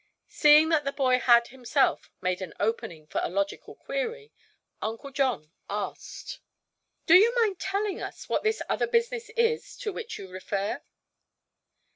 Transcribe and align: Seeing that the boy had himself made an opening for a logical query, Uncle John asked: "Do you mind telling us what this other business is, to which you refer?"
Seeing 0.29 0.69
that 0.69 0.83
the 0.83 0.91
boy 0.91 1.19
had 1.19 1.49
himself 1.49 2.09
made 2.21 2.41
an 2.41 2.55
opening 2.59 3.05
for 3.05 3.21
a 3.23 3.29
logical 3.29 3.75
query, 3.75 4.31
Uncle 4.81 5.11
John 5.11 5.51
asked: 5.69 6.39
"Do 7.05 7.13
you 7.13 7.31
mind 7.35 7.59
telling 7.59 8.01
us 8.01 8.27
what 8.27 8.41
this 8.41 8.63
other 8.67 8.87
business 8.87 9.29
is, 9.37 9.77
to 9.77 9.93
which 9.93 10.17
you 10.17 10.27
refer?" 10.27 10.81